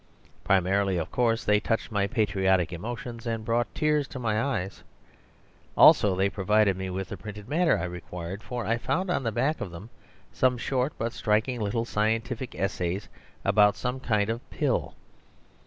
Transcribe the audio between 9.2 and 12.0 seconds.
the back of them some short but striking little